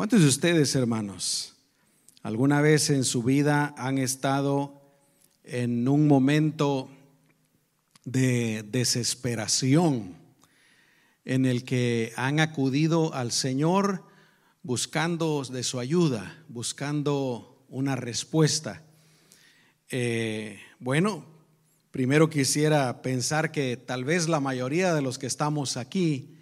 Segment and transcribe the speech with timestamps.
[0.00, 1.56] ¿Cuántos de ustedes, hermanos,
[2.22, 4.80] alguna vez en su vida han estado
[5.44, 6.88] en un momento
[8.06, 10.16] de desesperación
[11.26, 14.06] en el que han acudido al Señor
[14.62, 18.82] buscando de su ayuda, buscando una respuesta?
[19.90, 21.26] Eh, bueno,
[21.90, 26.38] primero quisiera pensar que tal vez la mayoría de los que estamos aquí,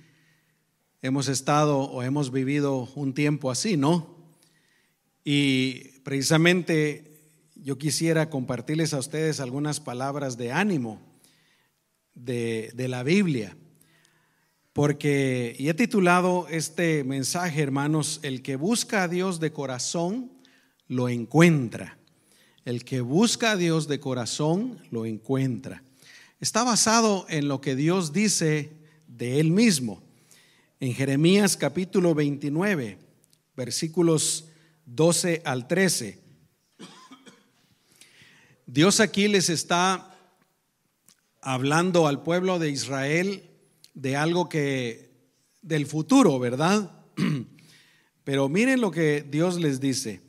[1.03, 4.17] hemos estado o hemos vivido un tiempo así, ¿no?
[5.25, 7.21] Y precisamente
[7.55, 11.01] yo quisiera compartirles a ustedes algunas palabras de ánimo
[12.15, 13.57] de, la Biblia,
[14.73, 20.33] porque y he titulado este mensaje, hermanos, el que busca a Dios de corazón,
[20.87, 21.99] lo encuentra.
[22.65, 25.83] El que busca a Dios de corazón, lo encuentra.
[26.41, 28.73] Está basado en lo que Dios dice
[29.07, 30.08] de Él mismo
[30.81, 32.99] en Jeremías capítulo 29,
[33.57, 34.49] versículos
[34.87, 36.21] 12 al 13.
[38.67, 40.17] Dios aquí les está
[41.41, 43.43] hablando al pueblo de Israel
[43.95, 45.11] de algo que
[45.63, 46.93] del futuro, ¿verdad?
[48.25, 50.21] Pero miren lo que Dios les dice.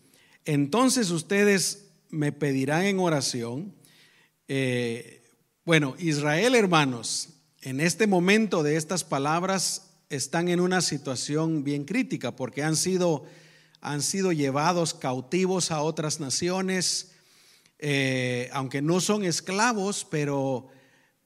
[0.45, 3.75] Entonces ustedes me pedirán en oración.
[4.47, 5.29] Eh,
[5.63, 7.29] bueno, Israel, hermanos,
[7.61, 13.25] en este momento de estas palabras están en una situación bien crítica porque han sido,
[13.79, 17.11] han sido llevados cautivos a otras naciones,
[17.77, 20.67] eh, aunque no son esclavos, pero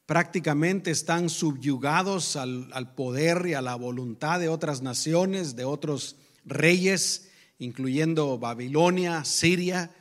[0.05, 6.17] prácticamente están subyugados al, al, poder y a la voluntad de otras naciones, de otros
[6.43, 9.91] reyes, incluyendo Babilonia, Siria,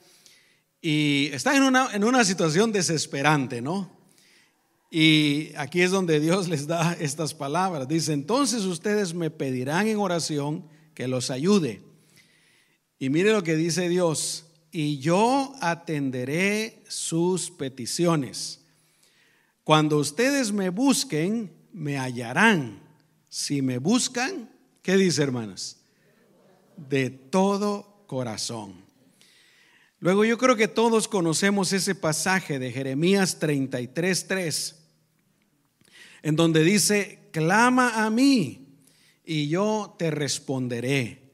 [0.80, 4.01] y están en una, en una situación desesperante, ¿no?
[4.94, 7.88] Y aquí es donde Dios les da estas palabras.
[7.88, 11.80] Dice, entonces ustedes me pedirán en oración que los ayude.
[12.98, 18.60] Y mire lo que dice Dios, y yo atenderé sus peticiones.
[19.64, 22.82] Cuando ustedes me busquen, me hallarán.
[23.30, 24.50] Si me buscan,
[24.82, 25.78] ¿qué dice hermanos?
[26.76, 28.74] De todo corazón.
[30.00, 34.81] Luego yo creo que todos conocemos ese pasaje de Jeremías 33.3
[36.22, 38.62] en donde dice, clama a mí
[39.24, 41.32] y yo te responderé.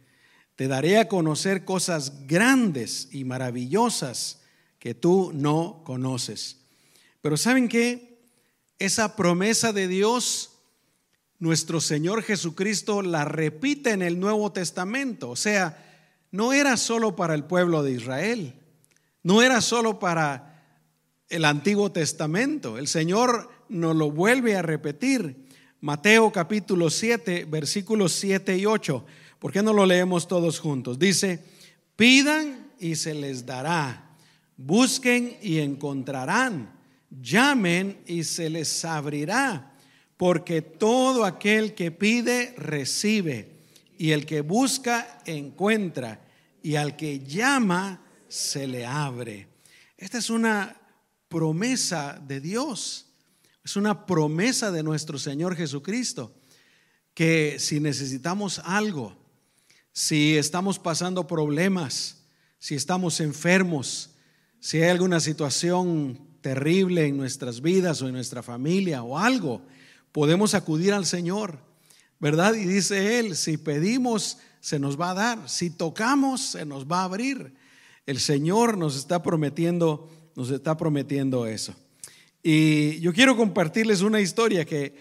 [0.57, 4.41] Te daré a conocer cosas grandes y maravillosas
[4.79, 6.59] que tú no conoces.
[7.21, 8.19] Pero ¿saben qué?
[8.79, 10.59] Esa promesa de Dios,
[11.39, 15.31] nuestro Señor Jesucristo la repite en el Nuevo Testamento.
[15.31, 15.85] O sea,
[16.31, 18.55] no era solo para el pueblo de Israel,
[19.23, 20.65] no era solo para
[21.29, 22.79] el Antiguo Testamento.
[22.79, 25.37] El Señor nos lo vuelve a repetir.
[25.81, 29.05] Mateo capítulo 7, versículos 7 y 8.
[29.39, 30.99] ¿Por qué no lo leemos todos juntos?
[30.99, 31.43] Dice,
[31.95, 34.17] pidan y se les dará,
[34.57, 36.73] busquen y encontrarán,
[37.11, 39.75] llamen y se les abrirá,
[40.17, 43.53] porque todo aquel que pide recibe,
[43.97, 46.21] y el que busca encuentra,
[46.63, 49.49] y al que llama se le abre.
[49.97, 50.77] Esta es una
[51.29, 53.08] promesa de Dios.
[53.69, 56.33] Es una promesa de nuestro Señor Jesucristo,
[57.13, 59.15] que si necesitamos algo,
[59.93, 62.23] si estamos pasando problemas,
[62.59, 64.13] si estamos enfermos,
[64.59, 69.61] si hay alguna situación terrible en nuestras vidas o en nuestra familia o algo,
[70.13, 71.59] podemos acudir al Señor,
[72.21, 72.55] ¿verdad?
[72.55, 77.01] Y dice Él, si pedimos, se nos va a dar, si tocamos, se nos va
[77.01, 77.53] a abrir.
[78.07, 81.75] El Señor nos está prometiendo, nos está prometiendo eso.
[82.43, 84.95] Y yo quiero compartirles una historia que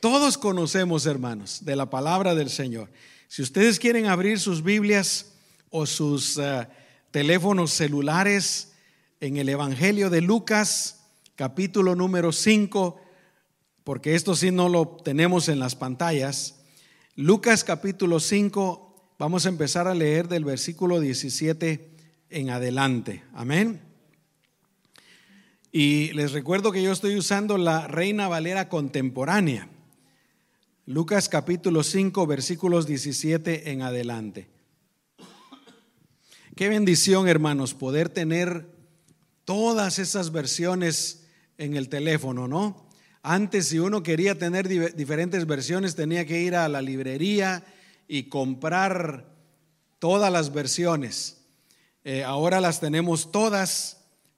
[0.00, 2.90] todos conocemos, hermanos, de la palabra del Señor.
[3.28, 5.32] Si ustedes quieren abrir sus Biblias
[5.70, 6.68] o sus eh,
[7.10, 8.72] teléfonos celulares
[9.20, 11.00] en el Evangelio de Lucas,
[11.36, 13.00] capítulo número 5,
[13.82, 16.60] porque esto sí no lo tenemos en las pantallas.
[17.16, 21.90] Lucas capítulo 5, vamos a empezar a leer del versículo 17
[22.30, 23.22] en adelante.
[23.32, 23.93] Amén.
[25.76, 29.68] Y les recuerdo que yo estoy usando la Reina Valera contemporánea.
[30.86, 34.46] Lucas capítulo 5 versículos 17 en adelante.
[36.54, 38.68] Qué bendición, hermanos, poder tener
[39.44, 41.26] todas esas versiones
[41.58, 42.86] en el teléfono, ¿no?
[43.24, 47.64] Antes, si uno quería tener diferentes versiones, tenía que ir a la librería
[48.06, 49.28] y comprar
[49.98, 51.38] todas las versiones.
[52.04, 53.93] Eh, ahora las tenemos todas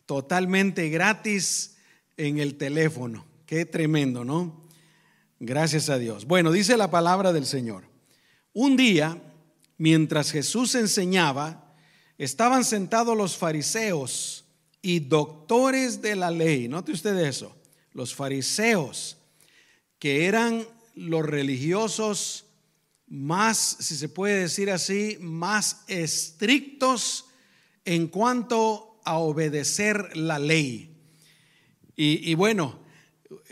[0.07, 1.77] totalmente gratis
[2.17, 3.27] en el teléfono.
[3.45, 4.67] Qué tremendo, ¿no?
[5.39, 6.25] Gracias a Dios.
[6.25, 7.85] Bueno, dice la palabra del Señor.
[8.53, 9.21] Un día
[9.79, 11.75] mientras Jesús enseñaba,
[12.19, 14.45] estaban sentados los fariseos
[14.81, 16.69] y doctores de la ley.
[16.69, 17.55] Note usted eso,
[17.93, 19.19] los fariseos,
[19.99, 22.47] que eran los religiosos
[23.07, 27.27] más, si se puede decir así, más estrictos
[27.85, 30.91] en cuanto a obedecer la ley.
[31.97, 32.79] Y, bueno,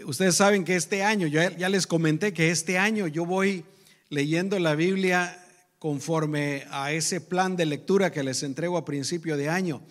[0.04, 3.64] ustedes saben que este año, ya les comenté que este año yo voy
[4.10, 5.40] leyendo la Biblia
[5.78, 9.82] conforme a ese plan de lectura que les entrego a principio de año.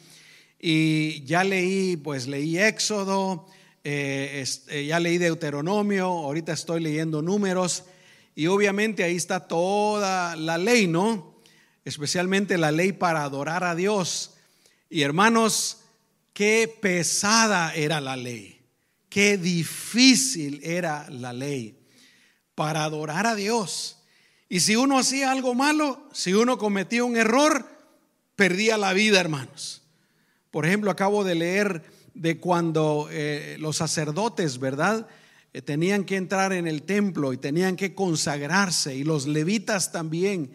[0.60, 3.48] Y ya leí, pues leí Éxodo,
[3.83, 7.83] eh, eh, ya leí Deuteronomio, ahorita estoy leyendo números
[8.33, 11.36] y obviamente ahí está toda la ley, ¿no?
[11.83, 14.32] Especialmente la ley para adorar a Dios.
[14.93, 15.79] Y hermanos,
[16.33, 18.61] qué pesada era la ley,
[19.09, 21.79] qué difícil era la ley
[22.53, 24.03] para adorar a Dios.
[24.49, 27.67] Y si uno hacía algo malo, si uno cometía un error,
[28.35, 29.81] perdía la vida, hermanos.
[30.51, 31.81] Por ejemplo, acabo de leer
[32.13, 35.07] de cuando eh, los sacerdotes, ¿verdad?
[35.53, 40.51] Eh, tenían que entrar en el templo y tenían que consagrarse, y los levitas también.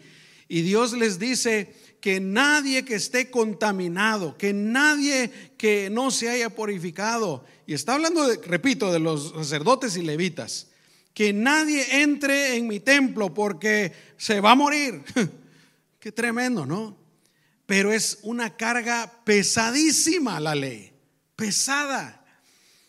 [0.47, 6.49] Y Dios les dice que nadie que esté contaminado, que nadie que no se haya
[6.49, 10.67] purificado, y está hablando, de, repito, de los sacerdotes y levitas,
[11.13, 15.01] que nadie entre en mi templo porque se va a morir.
[15.99, 16.97] Qué tremendo, ¿no?
[17.65, 20.93] Pero es una carga pesadísima la ley
[21.39, 22.25] pesada.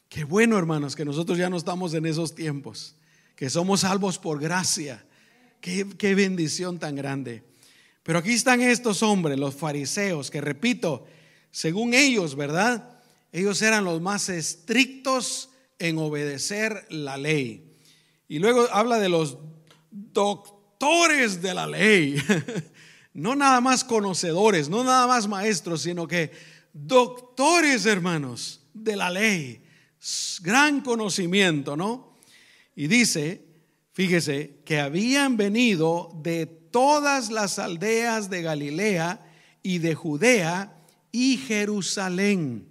[0.09, 2.97] Qué bueno, hermanos, que nosotros ya no estamos en esos tiempos,
[3.37, 5.05] que somos salvos por gracia.
[5.61, 7.45] Qué, qué bendición tan grande.
[8.02, 11.06] Pero aquí están estos hombres, los fariseos, que repito,
[11.50, 12.99] según ellos, ¿verdad?
[13.32, 17.76] Ellos eran los más estrictos en obedecer la ley.
[18.29, 19.38] Y luego habla de los
[19.91, 22.17] doctores de la ley.
[23.12, 26.31] No nada más conocedores, no nada más maestros, sino que
[26.73, 29.64] doctores, hermanos, de la ley.
[30.43, 32.17] Gran conocimiento, ¿no?
[32.76, 33.44] Y dice,
[33.93, 39.21] fíjese, que habían venido de todas las aldeas de Galilea
[39.63, 40.77] y de Judea
[41.13, 42.69] y Jerusalén.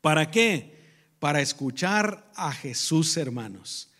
[0.00, 0.78] ¿Para qué?
[1.18, 3.90] Para escuchar a Jesús, hermanos.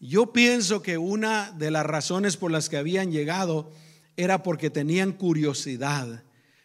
[0.00, 3.72] Yo pienso que una de las razones por las que habían llegado
[4.16, 6.24] era porque tenían curiosidad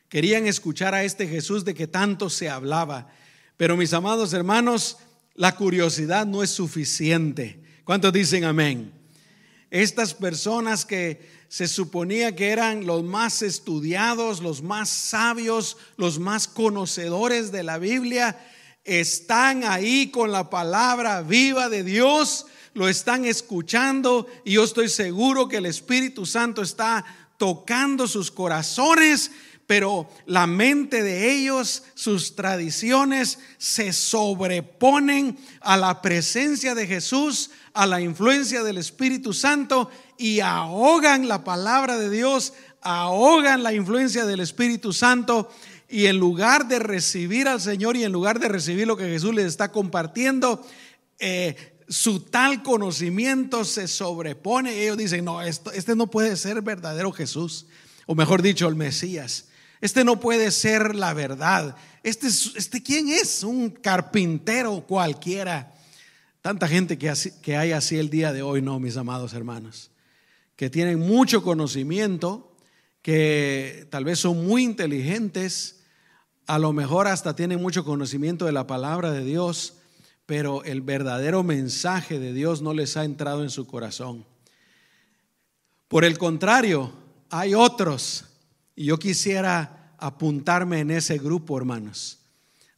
[0.09, 3.09] Querían escuchar a este Jesús de que tanto se hablaba.
[3.57, 4.97] Pero mis amados hermanos,
[5.35, 7.61] la curiosidad no es suficiente.
[7.83, 8.93] ¿Cuántos dicen amén?
[9.69, 16.47] Estas personas que se suponía que eran los más estudiados, los más sabios, los más
[16.47, 18.37] conocedores de la Biblia,
[18.83, 25.49] están ahí con la palabra viva de Dios, lo están escuchando y yo estoy seguro
[25.49, 27.03] que el Espíritu Santo está
[27.37, 29.31] tocando sus corazones
[29.67, 37.85] pero la mente de ellos, sus tradiciones se sobreponen a la presencia de Jesús, a
[37.85, 44.39] la influencia del Espíritu Santo y ahogan la palabra de Dios, ahogan la influencia del
[44.39, 45.51] Espíritu Santo
[45.89, 49.35] y en lugar de recibir al Señor y en lugar de recibir lo que Jesús
[49.35, 50.65] les está compartiendo,
[51.19, 51.55] eh,
[51.89, 54.81] su tal conocimiento se sobrepone.
[54.81, 57.65] Ellos dicen, no, esto, este no puede ser verdadero Jesús,
[58.05, 59.46] o mejor dicho, el Mesías.
[59.81, 61.75] Este no puede ser la verdad.
[62.03, 63.43] Este, este ¿quién es?
[63.43, 65.73] Un carpintero cualquiera.
[66.41, 69.91] Tanta gente que, que hay así el día de hoy, no, mis amados hermanos,
[70.55, 72.55] que tienen mucho conocimiento,
[73.01, 75.81] que tal vez son muy inteligentes,
[76.47, 79.75] a lo mejor hasta tienen mucho conocimiento de la palabra de Dios,
[80.25, 84.25] pero el verdadero mensaje de Dios no les ha entrado en su corazón.
[85.87, 86.91] Por el contrario,
[87.29, 88.26] hay otros
[88.77, 92.19] y yo quisiera apuntarme en ese grupo, hermanos.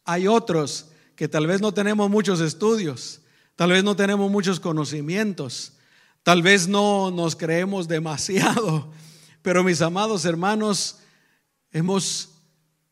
[0.05, 0.87] Hay otros
[1.17, 3.19] que tal vez no tenemos muchos estudios,
[3.57, 5.73] tal vez no tenemos muchos conocimientos,
[6.23, 8.89] tal vez no nos creemos demasiado,
[9.41, 10.99] pero mis amados hermanos,
[11.73, 12.29] hemos,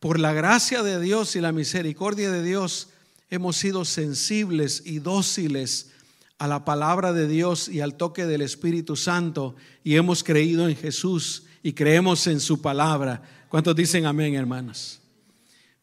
[0.02, 2.90] por la gracia de Dios y la misericordia de Dios,
[3.30, 5.92] hemos sido sensibles y dóciles
[6.40, 10.76] a la palabra de Dios y al toque del Espíritu Santo y hemos creído en
[10.76, 13.22] Jesús y creemos en su palabra.
[13.50, 15.02] ¿Cuántos dicen amén, hermanos?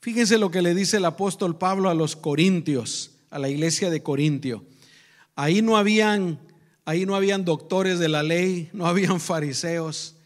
[0.00, 4.02] Fíjense lo que le dice el apóstol Pablo a los corintios, a la iglesia de
[4.02, 4.64] Corintio.
[5.35, 6.38] Ahí no habían,
[6.85, 10.16] ahí no habían doctores de la ley, no habían fariseos.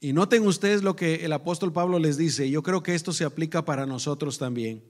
[0.00, 2.50] Y noten ustedes lo que el apóstol Pablo les dice.
[2.50, 4.82] Yo creo que esto se aplica para nosotros también.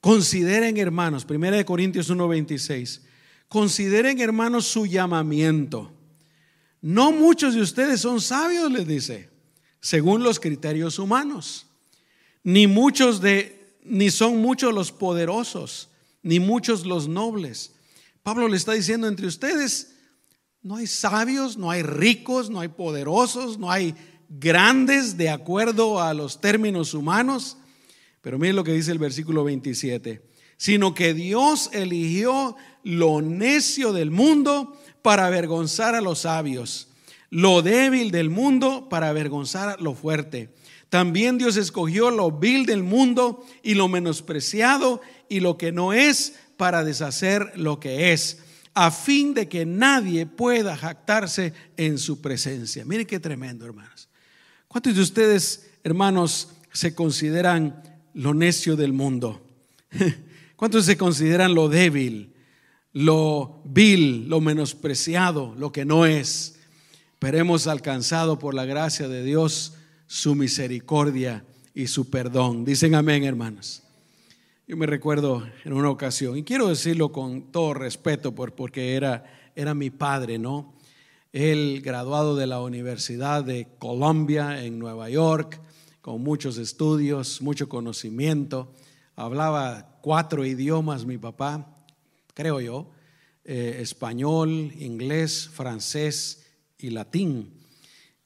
[0.00, 3.02] Consideren, hermanos, 1 Corintios 1:26.
[3.48, 5.92] Consideren, hermanos, su llamamiento.
[6.84, 9.30] No muchos de ustedes son sabios, les dice.
[9.80, 11.66] según los criterios humanos.
[12.42, 15.88] Ni muchos de ni son muchos los poderosos,
[16.22, 17.72] ni muchos los nobles.
[18.22, 19.94] Pablo le está diciendo entre ustedes
[20.62, 23.94] no hay sabios, no hay ricos, no hay poderosos, no hay
[24.28, 27.56] grandes de acuerdo a los términos humanos.
[28.20, 30.22] Pero miren lo que dice el versículo 27,
[30.58, 36.88] sino que Dios eligió lo necio del mundo para avergonzar a los sabios,
[37.28, 40.48] lo débil del mundo para avergonzar a lo fuerte.
[40.88, 46.36] También Dios escogió lo vil del mundo y lo menospreciado y lo que no es
[46.56, 48.38] para deshacer lo que es,
[48.72, 52.86] a fin de que nadie pueda jactarse en su presencia.
[52.86, 54.08] Mire qué tremendo, hermanos.
[54.68, 57.82] ¿Cuántos de ustedes, hermanos, se consideran
[58.14, 59.46] lo necio del mundo?
[60.56, 62.33] ¿Cuántos se consideran lo débil,
[62.94, 66.60] lo vil, lo menospreciado, lo que no es?
[67.18, 69.74] Pero hemos alcanzado por la gracia de Dios
[70.06, 72.64] su misericordia y su perdón.
[72.64, 73.82] Dicen amén, hermanos.
[74.66, 79.74] Yo me recuerdo en una ocasión, y quiero decirlo con todo respeto porque era, era
[79.74, 80.72] mi padre, ¿no?
[81.32, 85.60] Él graduado de la Universidad de Columbia en Nueva York,
[86.00, 88.72] con muchos estudios, mucho conocimiento.
[89.16, 91.73] Hablaba cuatro idiomas mi papá,
[92.34, 92.90] creo yo,
[93.44, 96.46] eh, español, inglés, francés
[96.78, 97.52] y latín.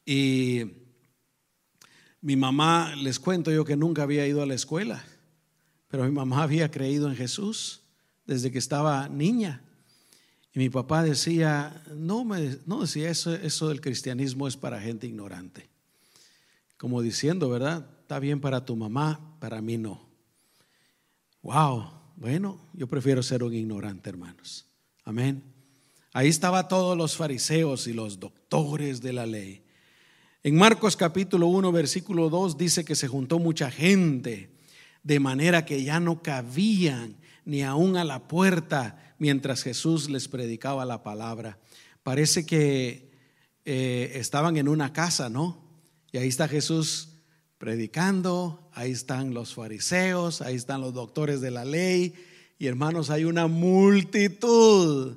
[0.05, 0.65] Y
[2.21, 5.05] mi mamá, les cuento yo que nunca había ido a la escuela,
[5.89, 7.83] pero mi mamá había creído en Jesús
[8.27, 9.63] desde que estaba niña.
[10.55, 15.07] Y mi papá decía, no, me, no decía eso, eso del cristianismo es para gente
[15.07, 15.69] ignorante.
[16.77, 17.87] Como diciendo, ¿verdad?
[18.03, 20.09] Está bien para tu mamá, para mí no.
[21.43, 24.67] Wow, bueno, yo prefiero ser un ignorante, hermanos.
[25.05, 25.43] Amén.
[26.13, 29.63] Ahí estaban todos los fariseos y los doctores de la ley.
[30.43, 34.51] En Marcos capítulo 1, versículo 2 dice que se juntó mucha gente,
[35.05, 40.85] de manera que ya no cabían ni aún a la puerta mientras Jesús les predicaba
[40.85, 41.61] la palabra.
[42.03, 43.13] Parece que
[43.65, 45.65] eh, estaban en una casa, ¿no?
[46.11, 47.08] Y ahí está Jesús
[47.59, 52.15] predicando, ahí están los fariseos, ahí están los doctores de la ley,
[52.59, 55.17] y hermanos, hay una multitud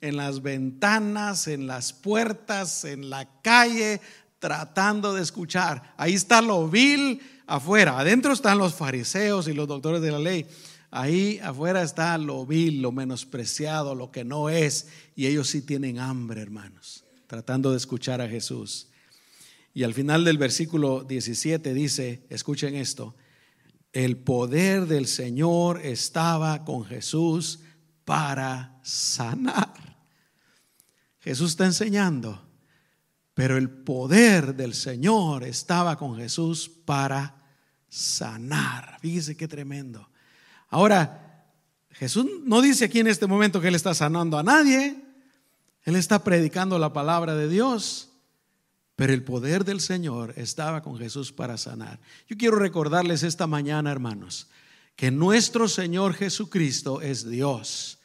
[0.00, 4.00] en las ventanas, en las puertas, en la calle,
[4.38, 5.94] tratando de escuchar.
[5.96, 7.98] Ahí está lo vil afuera.
[7.98, 10.46] Adentro están los fariseos y los doctores de la ley.
[10.92, 14.86] Ahí afuera está lo vil, lo menospreciado, lo que no es.
[15.16, 18.88] Y ellos sí tienen hambre, hermanos, tratando de escuchar a Jesús.
[19.76, 23.14] Y al final del versículo 17 dice, escuchen esto,
[23.92, 27.60] el poder del Señor estaba con Jesús
[28.06, 29.98] para sanar.
[31.20, 32.46] Jesús está enseñando
[33.36, 37.36] pero el poder del Señor estaba con Jesús para
[37.86, 38.96] sanar.
[39.02, 40.08] Fíjese qué tremendo.
[40.70, 41.44] Ahora,
[41.90, 45.04] Jesús no dice aquí en este momento que Él está sanando a nadie.
[45.82, 48.05] Él está predicando la palabra de Dios.
[48.96, 52.00] Pero el poder del Señor estaba con Jesús para sanar.
[52.28, 54.48] Yo quiero recordarles esta mañana, hermanos,
[54.96, 57.98] que nuestro Señor Jesucristo es Dios.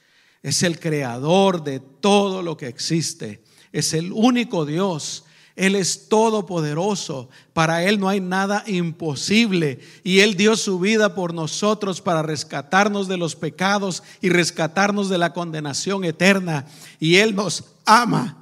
[0.43, 5.25] Es el creador de todo lo que existe es el único Dios.
[5.55, 7.29] Él es todopoderoso.
[7.53, 9.79] Para Él no hay nada imposible.
[10.03, 15.17] Y Él dio su vida por nosotros para rescatarnos de los pecados y rescatarnos de
[15.17, 16.65] la condenación eterna.
[17.00, 18.38] Y Él nos ama.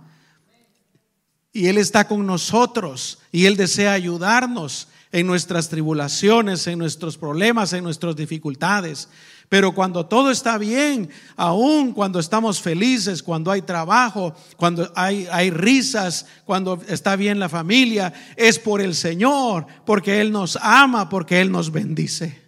[1.51, 3.19] Y Él está con nosotros.
[3.31, 9.09] Y Él desea ayudarnos en nuestras tribulaciones, en nuestros problemas, en nuestras dificultades.
[9.49, 15.49] Pero cuando todo está bien, aún cuando estamos felices, cuando hay trabajo, cuando hay, hay
[15.49, 21.41] risas, cuando está bien la familia, es por el Señor, porque Él nos ama, porque
[21.41, 22.39] Él nos bendice.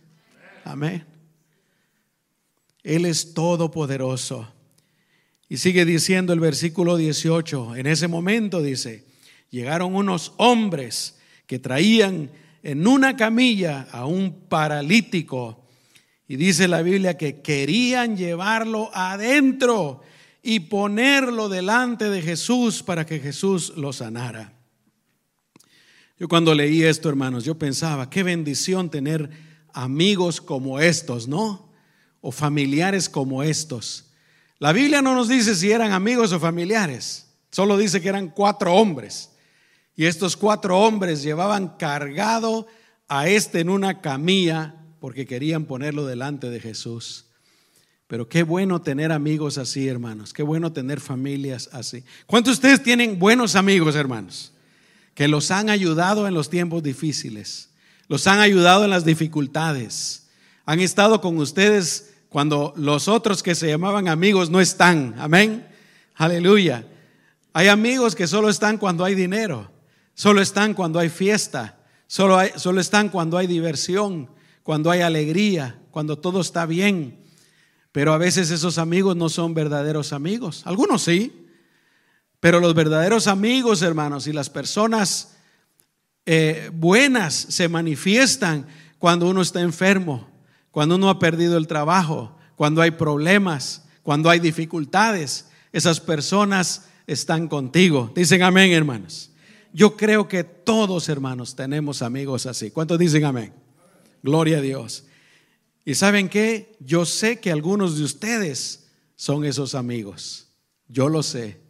[0.63, 1.03] Amén.
[2.83, 4.47] Él es todopoderoso.
[5.51, 9.03] Y sigue diciendo el versículo 18, en ese momento dice,
[9.49, 12.31] llegaron unos hombres que traían
[12.63, 15.65] en una camilla a un paralítico
[16.25, 19.99] y dice la Biblia que querían llevarlo adentro
[20.41, 24.53] y ponerlo delante de Jesús para que Jesús lo sanara.
[26.17, 29.29] Yo cuando leí esto, hermanos, yo pensaba, qué bendición tener
[29.73, 31.73] amigos como estos, ¿no?
[32.21, 34.10] O familiares como estos.
[34.61, 38.73] La Biblia no nos dice si eran amigos o familiares, solo dice que eran cuatro
[38.73, 39.31] hombres.
[39.95, 42.67] Y estos cuatro hombres llevaban cargado
[43.07, 47.25] a este en una camilla porque querían ponerlo delante de Jesús.
[48.07, 50.31] Pero qué bueno tener amigos así, hermanos.
[50.31, 52.05] Qué bueno tener familias así.
[52.25, 54.53] ¿Cuántos de ustedes tienen buenos amigos, hermanos?
[55.13, 57.69] que los han ayudado en los tiempos difíciles,
[58.07, 60.27] los han ayudado en las dificultades,
[60.65, 65.15] han estado con ustedes cuando los otros que se llamaban amigos no están.
[65.17, 65.67] Amén.
[66.15, 66.87] Aleluya.
[67.51, 69.69] Hay amigos que solo están cuando hay dinero,
[70.13, 74.29] solo están cuando hay fiesta, solo, solo están cuando hay diversión,
[74.63, 77.21] cuando hay alegría, cuando todo está bien.
[77.91, 80.61] Pero a veces esos amigos no son verdaderos amigos.
[80.63, 81.49] Algunos sí,
[82.39, 85.35] pero los verdaderos amigos, hermanos, y las personas
[86.25, 88.67] eh, buenas se manifiestan
[88.99, 90.30] cuando uno está enfermo,
[90.71, 95.47] cuando uno ha perdido el trabajo, cuando hay problemas, cuando hay dificultades.
[95.71, 98.11] Esas personas están contigo.
[98.15, 99.31] Dicen amén, hermanos.
[99.73, 102.71] Yo creo que todos, hermanos, tenemos amigos así.
[102.71, 103.53] ¿Cuántos dicen amén?
[104.21, 105.05] Gloria a Dios.
[105.85, 106.75] Y saben qué?
[106.79, 110.47] Yo sé que algunos de ustedes son esos amigos.
[110.87, 111.61] Yo lo sé.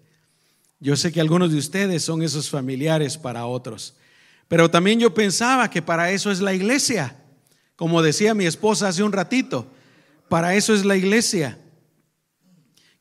[0.79, 3.95] Yo sé que algunos de ustedes son esos familiares para otros.
[4.47, 7.20] Pero también yo pensaba que para eso es la iglesia.
[7.81, 9.65] Como decía mi esposa hace un ratito,
[10.29, 11.59] para eso es la iglesia.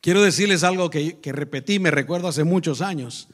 [0.01, 3.29] Quiero decirles algo que, repetí, me recuerdo hace muchos años.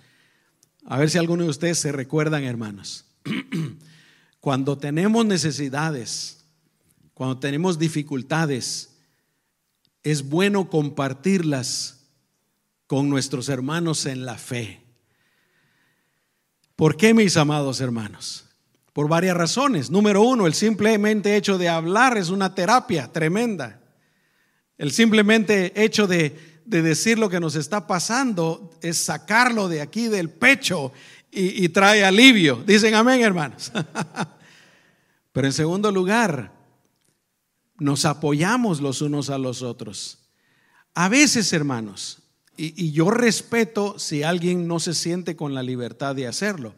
[0.85, 3.05] A ver si alguno de ustedes se recuerdan, hermanos.
[4.41, 6.45] Cuando tenemos necesidades,
[7.15, 8.97] cuando tenemos dificultades,
[10.03, 12.09] es bueno compartirlas
[12.89, 14.83] con nuestros hermanos en la fe.
[16.75, 18.46] ¿Por qué, mis amados hermanos?
[18.97, 19.91] Por varias razones.
[19.91, 23.79] Número uno, el simplemente hecho de hablar es una terapia tremenda.
[24.79, 30.31] El simplemente hecho de, decir lo que nos está pasando es sacarlo de aquí del
[30.31, 30.95] pecho
[31.31, 32.65] y, y trae alivio.
[32.67, 33.71] Dicen amén, hermanos.
[35.35, 36.55] Pero en segundo lugar,
[37.79, 40.21] nos apoyamos los unos a los otros.
[40.95, 42.23] A veces, hermanos,
[42.57, 46.75] y, yo respeto si alguien no se siente con la libertad de hacerlo.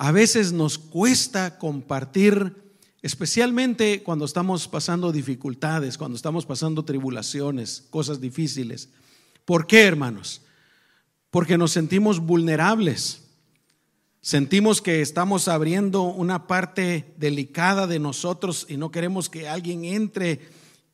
[0.00, 2.54] A veces nos cuesta compartir,
[3.02, 8.90] especialmente cuando estamos pasando dificultades, cuando estamos pasando tribulaciones, cosas difíciles.
[9.44, 10.42] ¿Por qué, hermanos?
[11.32, 13.24] Porque nos sentimos vulnerables.
[14.20, 20.48] Sentimos que estamos abriendo una parte delicada de nosotros y no queremos que alguien entre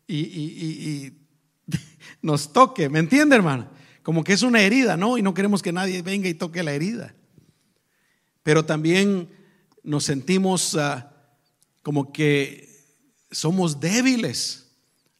[0.09, 1.13] y,
[2.23, 2.89] nos toque.
[2.89, 3.69] ¿Me entiende, hermano?
[4.03, 5.19] Como que es una herida, ¿no?
[5.19, 7.15] Y no queremos que nadie venga y toque la herida
[8.45, 9.29] pero también
[9.83, 11.11] nos sentimos ah,
[11.83, 12.69] como que
[13.31, 14.71] somos débiles.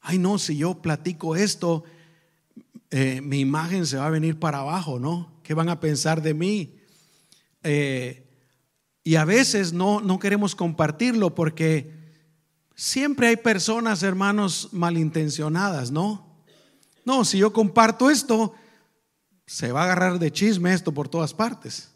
[0.01, 1.85] Ay, no, si yo platico esto,
[2.91, 5.41] eh, mi imagen se va a venir para abajo, ¿no?
[5.43, 6.77] ¿Qué van a pensar de mí?
[7.63, 8.27] Eh,
[9.03, 11.93] y a veces no, no queremos compartirlo porque
[12.75, 16.45] siempre hay personas, hermanos, malintencionadas, ¿no?
[17.07, 18.53] No, si yo comparto esto,
[19.47, 21.94] se va a agarrar de chisme esto por todas partes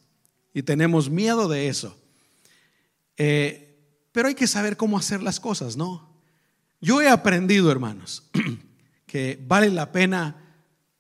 [0.53, 1.97] y tenemos miedo de eso.
[3.17, 3.77] Eh,
[4.13, 6.09] pero hay que saber cómo hacer las cosas, ¿no?
[6.81, 8.25] Yo he aprendido, hermanos,
[9.07, 10.37] que vale la pena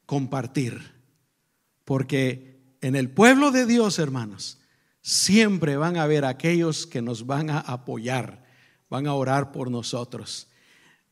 [0.06, 0.94] compartir,
[1.84, 4.58] porque en el pueblo de Dios, hermanos,
[5.02, 8.44] siempre van a haber aquellos que nos van a apoyar,
[8.90, 10.48] van a orar por nosotros.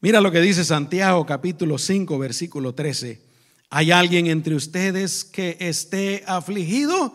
[0.00, 3.22] Mira lo que dice Santiago capítulo 5, versículo 13.
[3.70, 7.14] ¿Hay alguien entre ustedes que esté afligido?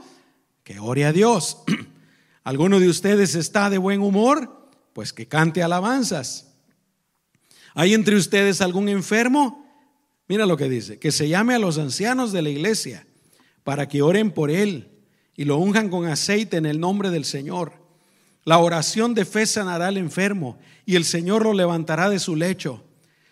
[0.64, 1.64] Que ore a Dios.
[2.44, 4.70] ¿Alguno de ustedes está de buen humor?
[4.94, 6.54] Pues que cante alabanzas.
[7.74, 9.66] ¿Hay entre ustedes algún enfermo?
[10.28, 13.06] Mira lo que dice, que se llame a los ancianos de la iglesia
[13.64, 14.90] para que oren por él
[15.36, 17.74] y lo unjan con aceite en el nombre del Señor.
[18.44, 22.84] La oración de fe sanará al enfermo y el Señor lo levantará de su lecho.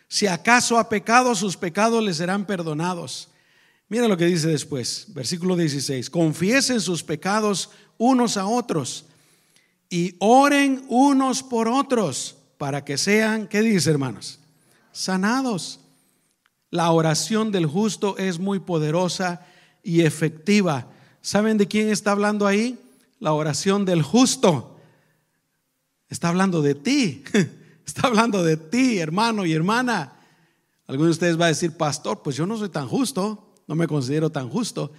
[0.08, 3.30] Si acaso ha pecado, sus pecados le serán perdonados.
[3.90, 6.12] Mira lo que dice después, versículo 16.
[6.12, 9.06] Confiesen sus pecados unos a otros
[9.90, 14.40] y oren unos por otros para que sean, ¿qué dice hermanos?
[14.92, 15.80] Sanados.
[16.70, 19.42] La oración del justo es muy poderosa
[19.82, 20.88] y efectiva.
[21.22, 22.78] ¿Saben de quién está hablando ahí?
[23.20, 24.80] La oración del justo.
[26.10, 27.24] Está hablando de ti.
[27.88, 30.14] Está hablando de ti, hermano y hermana.
[30.86, 33.88] Algunos de ustedes va a decir, pastor, pues yo no soy tan justo no me
[33.88, 34.92] considero tan justo.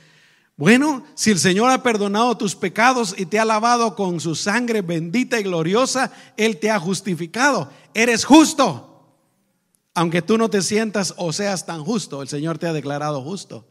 [0.56, 4.80] Bueno, si el Señor ha perdonado tus pecados y te ha lavado con su sangre
[4.80, 7.68] bendita y gloriosa, Él te ha justificado.
[7.94, 8.86] Eres justo.
[9.92, 13.66] Aunque tú no te sientas o seas tan justo, el Señor te ha declarado justo.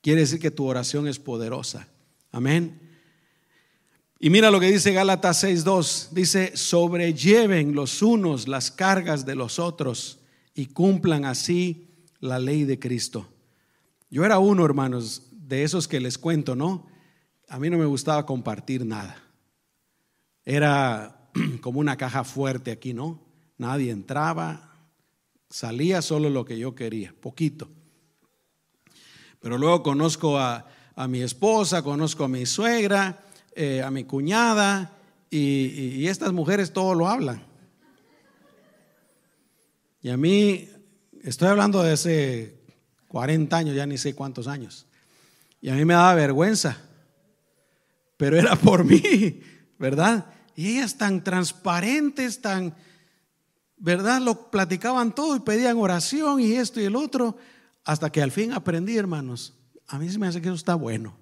[0.00, 1.86] Quiere decir que tu oración es poderosa.
[2.32, 2.80] Amén.
[4.18, 6.08] Y mira lo que dice Gálatas 6:2.
[6.12, 10.20] Dice, sobrelleven los unos las cargas de los otros
[10.54, 13.28] y cumplan así la ley de Cristo.
[14.14, 16.86] Yo era uno, hermanos, de esos que les cuento, ¿no?
[17.48, 19.20] A mí no me gustaba compartir nada.
[20.44, 23.20] era como una caja fuerte aquí, ¿no?
[23.58, 24.72] Nadie entraba,
[25.50, 27.68] salía solo lo que yo quería, poquito.
[29.40, 30.64] Pero luego conozco a,
[31.08, 33.18] mi esposa, conozco a mi suegra,
[33.56, 34.96] eh, a mi cuñada,
[35.28, 37.42] y, y estas mujeres todo lo hablan.
[40.02, 40.68] Y a mí,
[41.24, 42.63] estoy hablando de hace
[43.14, 44.86] 40 años, ya ni sé cuántos años.
[45.60, 46.76] Y a mí me daba vergüenza,
[48.16, 49.40] pero era por mí,
[49.78, 50.26] ¿verdad?
[50.56, 52.74] Y ellas tan transparentes, tan,
[53.76, 54.20] ¿verdad?
[54.20, 57.36] Lo platicaban todo y pedían oración y esto y el otro,
[57.84, 59.54] hasta que al fin aprendí, hermanos.
[59.86, 61.16] A mí se me hace que eso está bueno,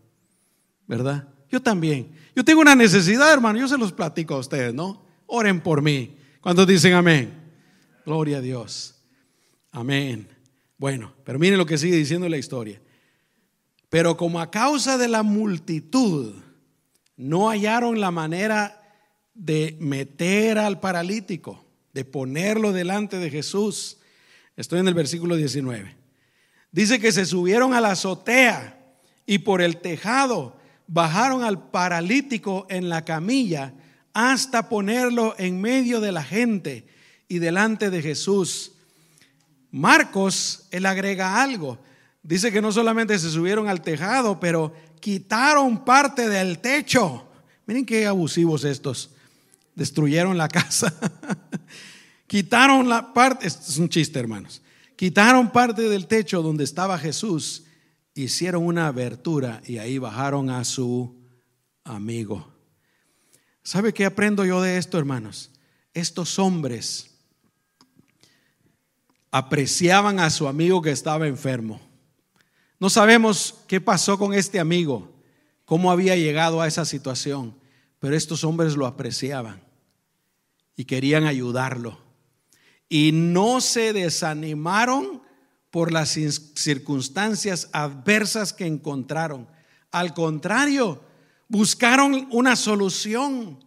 [0.87, 1.29] ¿verdad?
[1.51, 2.11] Yo también.
[2.35, 5.05] Yo tengo una necesidad, hermano, yo se los platico a ustedes, ¿no?
[5.27, 6.17] Oren por mí.
[6.41, 7.35] ¿Cuántos dicen amén?
[8.07, 8.95] Gloria a Dios.
[9.73, 10.33] Amén.
[10.83, 12.81] Bueno, pero miren lo que sigue diciendo la historia.
[13.89, 16.35] Pero como a causa de la multitud
[17.17, 18.83] no hallaron la manera
[19.33, 23.99] de meter al paralítico, de ponerlo delante de Jesús.
[24.57, 25.95] Estoy en el versículo 19.
[26.73, 28.85] Dice que se subieron a la azotea
[29.25, 30.57] y por el tejado
[30.89, 33.73] bajaron al paralítico en la camilla
[34.15, 36.89] hasta ponerlo en medio de la gente
[37.29, 38.72] y delante de Jesús.
[39.73, 41.79] Marcos, él agrega algo.
[42.23, 47.27] Dice que no solamente se subieron al tejado, pero quitaron parte del techo.
[47.67, 49.11] Miren qué abusivos estos.
[49.75, 50.95] Destruyeron la casa.
[52.27, 54.63] quitaron la parte, es un chiste hermanos.
[54.95, 57.65] Quitaron parte del techo donde estaba Jesús,
[58.15, 61.19] hicieron una abertura y ahí bajaron a su
[61.83, 62.53] amigo.
[63.65, 65.51] ¿Sabe qué aprendo yo de esto, hermanos?
[65.95, 67.12] Estos hombres
[69.33, 71.81] apreciaban a su amigo que estaba enfermo.
[72.79, 75.11] No sabemos qué pasó con este amigo,
[75.65, 77.57] cómo había llegado a esa situación,
[77.99, 79.63] pero estos hombres lo apreciaban
[80.77, 81.99] y querían ayudarlo.
[82.89, 85.23] Y no se desanimaron
[85.71, 89.49] por las circunstancias adversas que encontraron.
[89.91, 91.03] Al contrario,
[91.49, 93.65] buscaron una solución,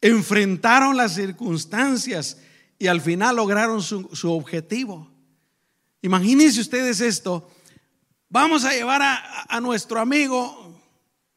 [0.00, 2.38] enfrentaron las circunstancias
[2.82, 5.08] y al final lograron su, objetivo.
[6.00, 7.48] Imagínense ustedes esto.
[8.28, 10.82] Vamos a llevar a, a nuestro amigo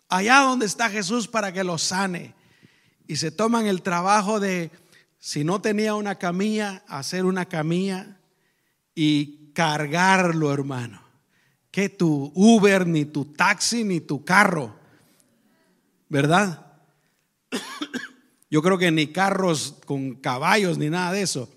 [0.10, 2.34] allá donde está Jesús para que lo sane.
[3.06, 4.72] Y se toman el trabajo de,
[5.20, 8.18] si no tenía una camilla, hacer una camilla
[8.96, 11.00] y cargarlo, hermano.
[11.70, 14.76] Que tu Uber, ni tu taxi, ni tu carro.
[16.10, 16.66] ¿Verdad?
[18.56, 21.50] Yo creo que ni carros con caballos ni nada de eso.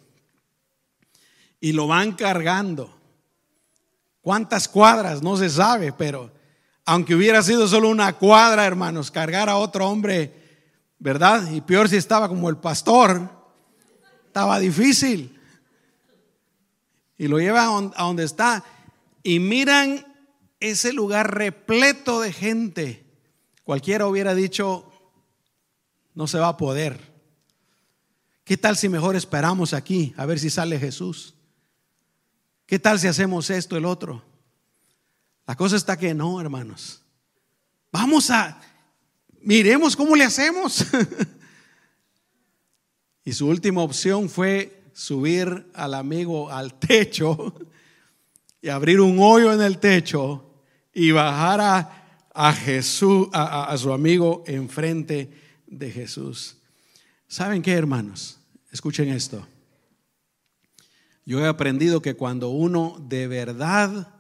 [1.61, 2.93] Y lo van cargando.
[4.21, 5.23] ¿Cuántas cuadras?
[5.23, 6.33] No se sabe, pero
[6.85, 10.33] aunque hubiera sido solo una cuadra, hermanos, cargar a otro hombre,
[10.99, 11.49] ¿verdad?
[11.53, 13.31] Y peor si estaba como el pastor,
[14.27, 15.41] estaba difícil.
[17.17, 18.65] Y lo lleva a donde está.
[19.23, 20.05] Y miran
[20.59, 23.07] ese lugar repleto de gente.
[23.63, 24.91] Cualquiera hubiera dicho,
[26.19, 26.99] no se va a poder.
[28.43, 31.37] ¿Qué tal si mejor esperamos aquí a ver si sale Jesús?
[32.67, 34.25] ¿Qué tal si hacemos esto, el otro?
[35.47, 37.05] La cosa está que no, hermanos.
[37.93, 38.61] Vamos a,
[39.43, 40.85] miremos cómo le hacemos.
[43.25, 47.55] y su última opción fue subir al amigo al techo
[48.61, 51.61] y abrir un hoyo en el techo y bajar
[52.35, 56.57] a, Jesús, a, a su amigo enfrente de Jesús.
[57.27, 58.39] ¿Saben qué, hermanos?
[58.71, 59.47] Escuchen esto.
[61.25, 64.15] Yo he aprendido que cuando uno de verdad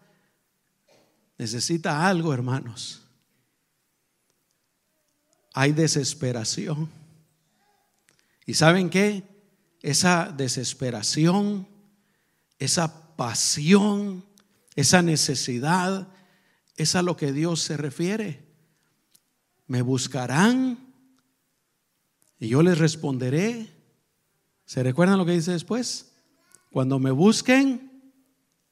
[1.39, 3.03] necesita algo, hermanos,
[5.55, 6.91] hay desesperación.
[8.45, 9.23] ¿Y saben qué?
[9.81, 11.67] Esa desesperación,
[12.59, 14.25] esa pasión,
[14.75, 16.09] esa necesidad,
[16.77, 18.45] es a lo que Dios se refiere.
[19.67, 20.88] Me buscarán
[22.38, 23.70] y yo les responderé.
[24.64, 26.12] ¿Se recuerdan lo que dice después?
[26.70, 27.90] Cuando me busquen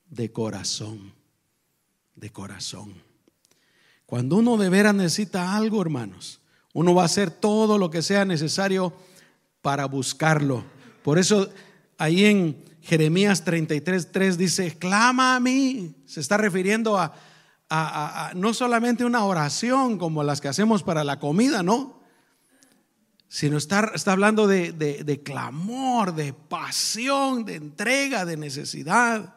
[0.09, 1.12] de corazón,
[2.14, 2.94] de corazón.
[4.05, 6.40] Cuando uno de veras necesita algo, hermanos,
[6.72, 8.92] uno va a hacer todo lo que sea necesario
[9.62, 10.64] para buscarlo.
[11.02, 11.48] Por eso
[11.98, 15.96] ahí en Jeremías 33, 3 dice, clama a mí.
[16.05, 17.14] Se está refiriendo a,
[17.68, 21.96] a, no solamente una oración como las que hacemos para la comida, no,
[23.37, 29.35] sino está, está hablando de, de, clamor, de pasión, de entrega, de necesidad.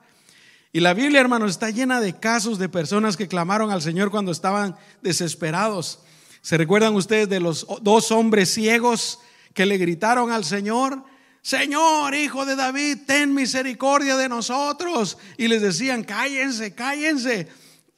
[0.72, 4.32] Y la Biblia, hermanos, está llena de casos de personas que clamaron al Señor cuando
[4.32, 6.00] estaban desesperados.
[6.42, 9.20] ¿Se recuerdan ustedes de los dos hombres ciegos
[9.54, 11.04] que le gritaron al Señor,
[11.42, 15.18] Señor, hijo de David, ten misericordia de nosotros.
[15.36, 17.50] Y les decían, cállense, cállense.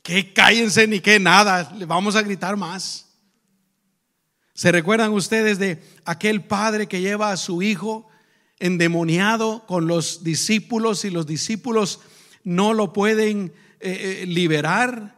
[0.02, 3.11] Que cállense ni que nada, le vamos a gritar más.
[4.62, 8.08] ¿Se recuerdan ustedes de aquel padre que lleva a su hijo
[8.60, 12.00] endemoniado con los discípulos y los discípulos
[12.44, 15.18] no lo pueden eh, eh, liberar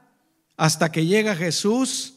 [0.55, 2.13] hasta que llega Jesús?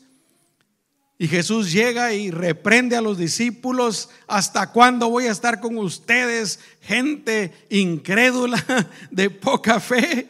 [1.18, 6.60] Y Jesús llega y reprende a los discípulos, ¿hasta cuándo voy a estar con ustedes,
[6.80, 8.64] gente incrédula,
[9.10, 10.28] de poca fe?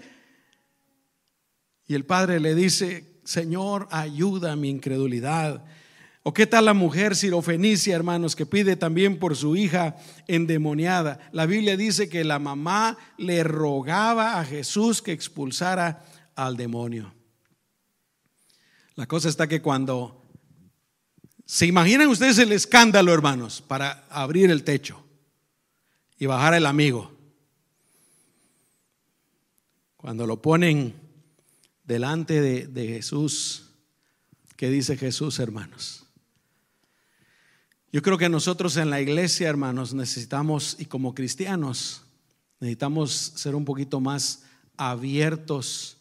[1.87, 5.63] Y el padre le dice, Señor, ayuda a mi incredulidad.
[6.29, 11.21] ¿O qué tal la mujer sirofenicia, hermanos, que pide también por su hija endemoniada?
[11.31, 17.15] La Biblia dice que la mamá le rogaba a Jesús que expulsara al demonio.
[18.97, 20.21] La cosa está que cuando
[21.45, 25.07] se imaginan ustedes el escándalo, hermanos, para abrir el techo
[26.19, 27.17] y bajar el amigo.
[29.97, 30.93] Cuando lo ponen
[31.85, 33.71] delante de, de Jesús,
[34.57, 36.06] ¿qué dice Jesús, hermanos?
[37.97, 42.03] Yo creo que nosotros en la iglesia, hermanos, necesitamos, y como cristianos,
[42.61, 44.43] necesitamos ser un poquito más
[44.77, 45.97] abiertos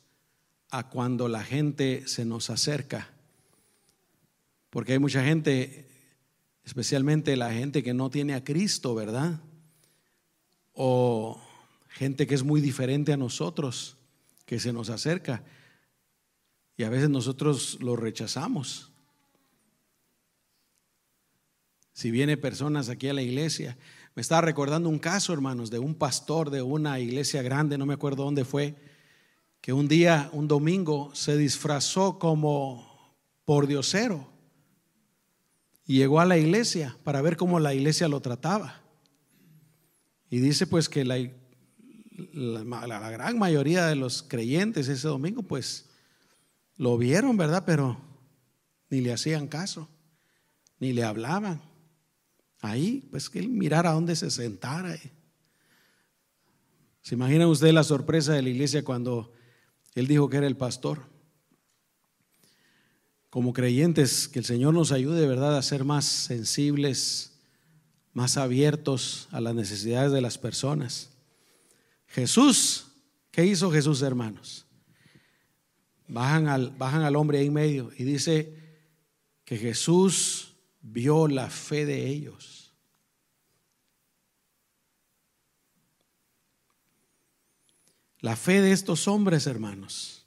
[0.72, 3.14] a cuando la gente se nos acerca.
[4.72, 5.88] Porque hay mucha gente,
[6.66, 9.40] especialmente la gente que no tiene a Cristo, ¿verdad?
[10.74, 11.42] O
[11.88, 13.96] gente que es muy diferente a nosotros,
[14.46, 15.46] que se nos acerca.
[16.76, 18.92] Y a veces nosotros lo rechazamos
[21.96, 23.78] si viene personas aquí a la iglesia.
[24.16, 27.94] Me estaba recordando un caso, hermanos, de un pastor de una iglesia grande, no me
[27.94, 28.76] acuerdo dónde fue,
[29.62, 34.28] que un día, un domingo, se disfrazó como por diosero
[35.86, 38.82] y llegó a la iglesia para ver cómo la iglesia lo trataba.
[40.30, 41.18] Y dice pues que la,
[42.34, 45.86] la, la gran mayoría de los creyentes ese domingo pues
[46.76, 47.64] lo vieron, ¿verdad?
[47.66, 47.98] Pero
[48.90, 49.88] ni le hacían caso,
[50.78, 51.62] ni le hablaban.
[52.65, 54.97] Ahí, pues que él mirara dónde se sentara.
[57.01, 59.32] ¿Se imagina usted la sorpresa de la iglesia cuando
[59.93, 61.04] él dijo que era el pastor?
[63.30, 67.34] Como creyentes, que el Señor nos ayude, ¿verdad?, a ser más sensibles,
[68.13, 71.12] más abiertos a las necesidades de las personas.
[72.08, 72.88] Jesús,
[73.30, 74.65] ¿qué hizo Jesús, hermanos?
[76.08, 78.56] Bajan al, bajan al hombre ahí en medio y dice
[79.43, 82.55] que Jesús vio la fe de ellos.
[88.19, 90.25] La fe de estos hombres, hermanos,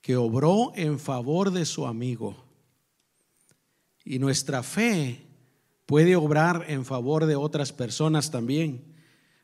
[0.00, 2.44] que obró en favor de su amigo.
[4.04, 5.26] Y nuestra fe
[5.84, 8.94] puede obrar en favor de otras personas también.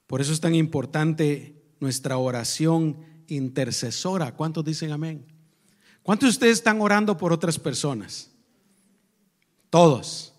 [0.06, 4.36] Por eso es tan importante nuestra oración intercesora.
[4.36, 5.26] ¿Cuántos dicen amén?
[6.02, 8.30] ¿Cuántos de ustedes están orando por otras personas?
[9.70, 10.34] Todos.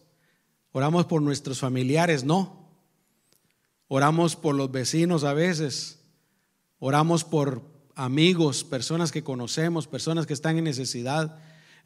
[0.71, 2.69] Oramos por nuestros familiares, no.
[3.87, 6.02] Oramos por los vecinos a veces.
[6.85, 7.61] Oramos por
[7.95, 11.37] amigos, personas que conocemos, personas que están en necesidad.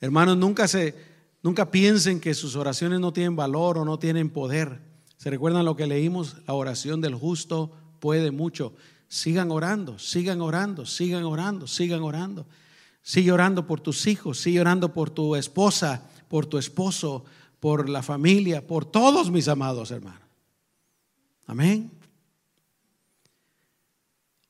[0.01, 0.95] Hermanos, nunca se
[1.43, 4.81] nunca piensen que sus oraciones no tienen valor o no tienen poder.
[5.17, 6.38] ¿Se recuerdan lo que leímos?
[6.47, 8.73] La oración del justo puede mucho.
[9.07, 12.47] Sigan orando, sigan orando, sigan orando, sigan orando.
[13.03, 17.23] Sigue orando por tus hijos, sigue orando por tu esposa, por tu esposo,
[17.60, 20.23] por la familia, por todos mis amados hermanos.
[21.45, 21.96] Amén.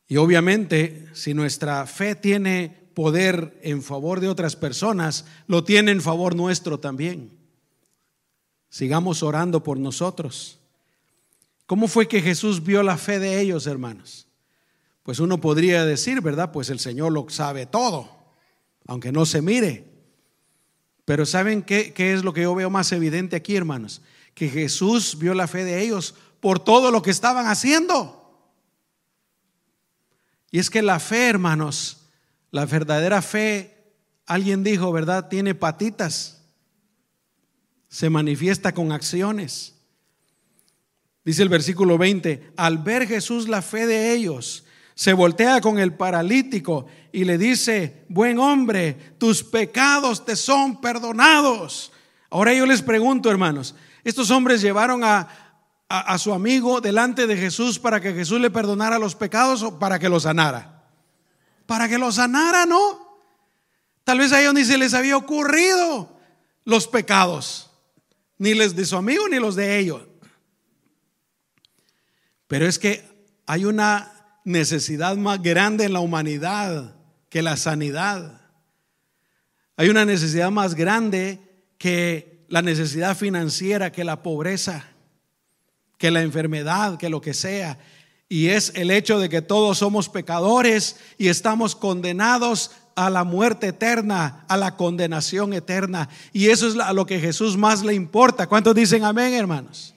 [0.07, 6.01] Y obviamente, si nuestra fe tiene poder en favor de otras personas, lo tiene en
[6.01, 7.37] favor nuestro también.
[8.69, 10.59] Sigamos orando por nosotros.
[11.65, 14.27] ¿Cómo fue que Jesús vio la fe de ellos, hermanos?
[15.03, 16.51] Pues uno podría decir, ¿verdad?
[16.51, 18.09] Pues el Señor lo sabe todo,
[18.87, 19.85] aunque no se mire.
[21.05, 24.01] Pero ¿saben qué, es lo que yo veo más evidente aquí, hermanos?
[24.33, 28.26] Que Jesús vio la fe de ellos por todo lo que estaban haciendo.
[30.51, 32.05] Y es que la fe, hermanos,
[32.51, 33.77] la verdadera fe,
[34.25, 35.27] alguien dijo, ¿verdad?
[35.27, 36.41] Tiene patitas.
[37.89, 39.75] Se manifiesta con acciones.
[41.23, 44.63] Dice el versículo 20, al ver Jesús la fe de ellos,
[44.95, 51.91] se voltea con el paralítico y le dice, buen hombre, tus pecados te son perdonados.
[52.29, 55.27] Ahora yo les pregunto, hermanos, estos hombres llevaron a,
[55.89, 59.99] a, su amigo delante de Jesús para que Jesús le perdonara los pecados o para
[59.99, 60.83] que lo sanara?
[61.65, 63.07] Para que lo sanara, ¿no?
[64.03, 66.17] Tal vez a ellos ni se les había ocurrido
[66.65, 67.69] los pecados,
[68.37, 70.01] ni les de su amigo ni los de ellos.
[72.47, 73.03] Pero es que
[73.45, 76.95] hay una necesidad más grande en la humanidad
[77.29, 78.41] que la sanidad.
[79.75, 81.39] Hay una necesidad más grande
[81.77, 84.85] que la necesidad financiera, que la pobreza,
[85.97, 87.79] que la enfermedad, que lo que sea.
[88.29, 93.67] Y es el hecho de que todos somos pecadores y estamos condenados a la muerte
[93.67, 96.09] eterna, a la condenación eterna.
[96.33, 98.47] Y eso es a lo que Jesús más le importa.
[98.47, 99.93] ¿Cuántos dicen amén, hermanos?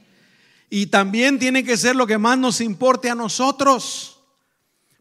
[0.68, 4.20] Y también tiene que ser lo que más nos importe a nosotros.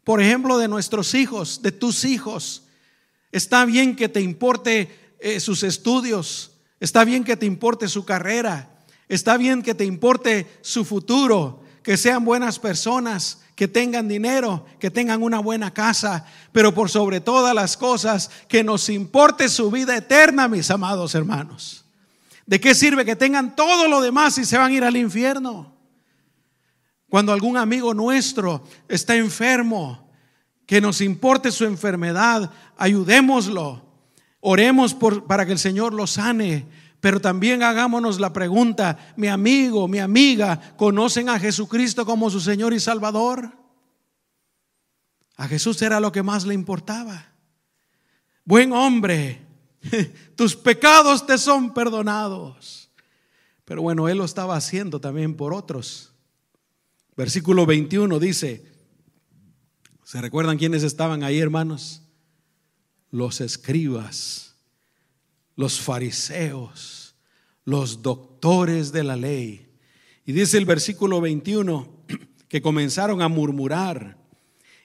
[0.04, 2.64] Por ejemplo, de nuestros hijos, de tus hijos.
[3.32, 8.70] Está bien que te importe eh, sus estudios, está bien que te importe su carrera,
[9.10, 14.90] está bien que te importe su futuro, que sean buenas personas, que tengan dinero, que
[14.90, 19.98] tengan una buena casa, pero por sobre todas las cosas, que nos importe su vida
[19.98, 21.84] eterna, mis amados hermanos.
[22.46, 25.74] ¿De qué sirve que tengan todo lo demás y se van a ir al infierno?
[27.10, 30.10] Cuando algún amigo nuestro está enfermo,
[30.66, 33.84] que nos importe su enfermedad, ayudémoslo.
[34.40, 34.96] Oremos
[35.28, 36.66] para que el Señor lo sane.
[37.00, 42.74] Pero también hagámonos la pregunta, mi amigo, mi amiga, ¿conocen a Jesucristo como su Señor
[42.74, 43.52] y Salvador?
[45.38, 47.34] A Jesús era lo que más le importaba.
[48.44, 49.46] Buen hombre,
[50.36, 52.92] tus pecados te son perdonados.
[53.64, 56.12] Pero bueno, Él lo estaba haciendo también por otros.
[57.16, 58.70] Versículo 21 dice,
[60.10, 62.02] ¿Se recuerdan quiénes estaban ahí, hermanos?
[63.12, 64.49] Los escribas,
[65.60, 67.16] los fariseos,
[67.66, 69.68] los doctores de la ley.
[70.26, 72.06] Y dice el versículo 21
[72.48, 74.16] que comenzaron a murmurar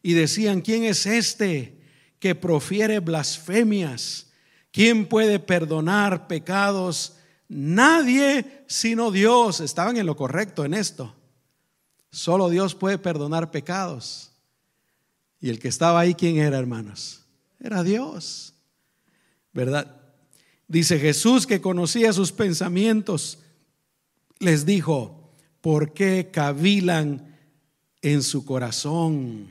[0.03, 1.79] y decían, ¿quién es este
[2.19, 4.33] que profiere blasfemias?
[4.73, 7.19] ¿Quién puede perdonar pecados?
[7.47, 9.61] Nadie sino Dios.
[9.61, 11.15] Estaban en lo correcto en esto.
[12.11, 14.33] Solo Dios puede perdonar pecados.
[15.41, 17.25] Y el que estaba ahí, ¿quién era, hermanos?
[17.61, 18.55] Era Dios.
[19.53, 20.01] ¿Verdad?
[20.69, 23.39] Dice Jesús que conocía sus pensamientos.
[24.39, 27.37] Les dijo, ¿por qué cavilan
[28.03, 29.49] en su corazón?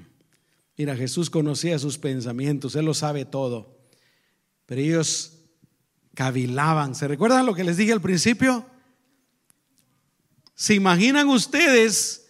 [0.78, 3.78] Mira, Jesús conocía sus pensamientos, Él lo sabe todo.
[4.65, 5.34] Pero ellos
[6.15, 6.95] cavilaban.
[6.95, 8.65] ¿Se recuerdan lo que les dije al principio?
[10.56, 12.23] ¿Se imaginan ustedes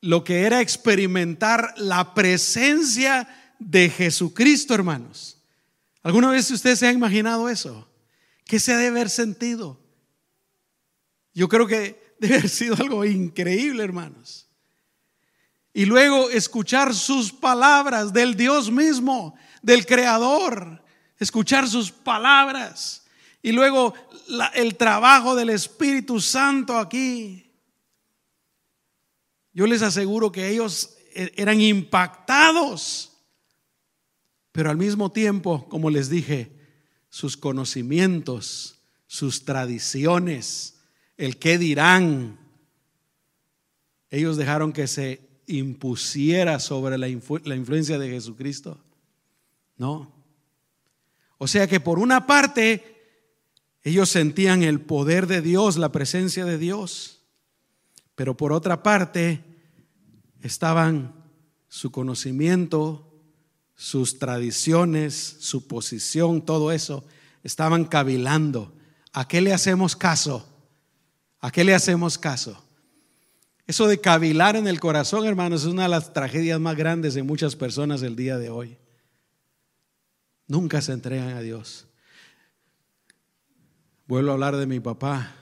[0.00, 3.28] lo que era experimentar la presencia
[3.58, 5.36] de Jesucristo, hermanos.
[6.02, 7.87] ¿Alguna vez usted se ha imaginado eso?
[8.48, 9.78] ¿Qué se ha de haber sentido?
[11.34, 14.48] Yo creo que debe haber sido algo increíble, hermanos.
[15.74, 20.82] Y luego escuchar sus palabras del Dios mismo, del Creador,
[21.18, 23.04] escuchar sus palabras.
[23.42, 23.92] Y luego
[24.54, 27.52] el trabajo del Espíritu Santo aquí.
[29.52, 33.12] Yo les aseguro que ellos e-, eran impactados,
[34.52, 36.57] pero al mismo tiempo, como les dije,
[37.08, 40.80] sus conocimientos, sus tradiciones,
[41.16, 42.38] el qué dirán,
[44.10, 48.82] ellos dejaron que se impusiera sobre la, la influencia de Jesucristo.
[49.76, 50.12] No.
[51.38, 52.96] O sea que por una parte,
[53.82, 57.22] ellos sentían el poder de Dios, la presencia de Dios,
[58.14, 59.44] pero por otra parte,
[60.42, 61.14] estaban
[61.68, 63.07] su conocimiento,
[63.78, 67.04] sus tradiciones, su posición, todo eso,
[67.44, 68.74] estaban cavilando.
[69.12, 70.46] ¿A qué le hacemos caso?
[71.38, 72.60] ¿A qué le hacemos caso?
[73.68, 77.22] Eso de cavilar en el corazón, hermanos, es una de las tragedias más grandes de
[77.22, 78.76] muchas personas el día de hoy.
[80.48, 81.86] Nunca se entregan a Dios.
[84.08, 85.36] Vuelvo a hablar de mi papá.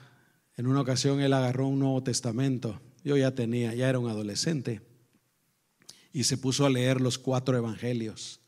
[0.57, 2.79] En una ocasión él agarró un Nuevo Testamento.
[3.03, 4.86] Yo ya tenía, ya era un adolescente
[6.17, 8.39] y se puso a leer los cuatro evangelios.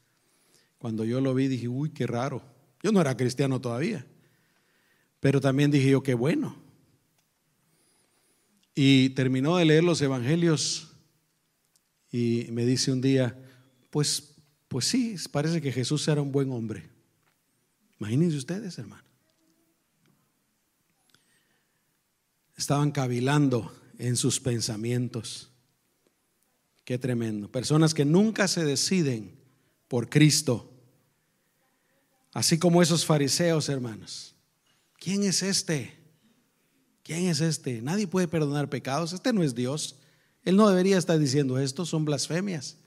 [0.79, 2.41] Cuando yo lo vi dije, uy, qué raro.
[2.81, 4.07] Yo no era cristiano todavía,
[5.19, 6.55] pero también dije yo, qué bueno.
[8.73, 10.93] Y terminó de leer los evangelios
[12.11, 13.37] y me dice un día,
[13.91, 14.33] pues,
[14.67, 16.89] pues sí, parece que Jesús era un buen hombre.
[17.99, 19.03] Imagínense ustedes, hermano.
[22.57, 25.51] Estaban cavilando en sus pensamientos.
[26.89, 27.51] Qué tremendo.
[27.51, 29.37] Personas que nunca se deciden
[29.87, 30.73] por Cristo.
[32.33, 34.33] Así como esos fariseos, hermanos.
[34.97, 35.99] ¿Quién es este?
[37.03, 37.83] ¿Quién es este?
[37.83, 39.13] Nadie puede perdonar pecados.
[39.13, 39.97] Este no es Dios.
[40.43, 41.85] Él no debería estar diciendo esto.
[41.85, 42.77] Son blasfemias.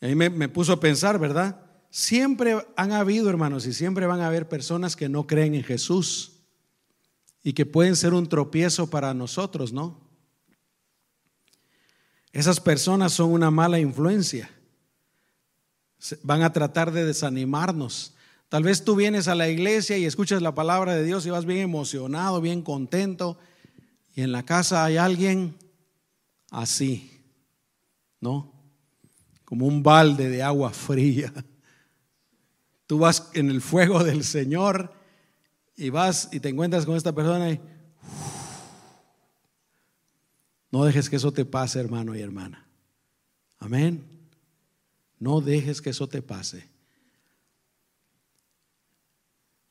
[0.00, 1.64] A mí me, me puso a pensar, ¿verdad?
[1.90, 6.40] Siempre han habido, hermanos, y siempre van a haber personas que no creen en Jesús
[7.44, 10.07] y que pueden ser un tropiezo para nosotros, ¿no?
[12.32, 14.50] Esas personas son una mala influencia.
[16.22, 18.14] Van a tratar de desanimarnos.
[18.48, 21.44] Tal vez tú vienes a la iglesia y escuchas la palabra de Dios y vas
[21.44, 23.38] bien emocionado, bien contento,
[24.14, 25.54] y en la casa hay alguien
[26.50, 27.10] así,
[28.20, 28.52] ¿no?
[29.44, 31.32] Como un balde de agua fría.
[32.86, 34.94] Tú vas en el fuego del Señor
[35.76, 37.60] y vas y te encuentras con esta persona y
[40.70, 42.66] no dejes que eso te pase, hermano y hermana.
[43.58, 44.04] Amén.
[45.18, 46.68] No dejes que eso te pase.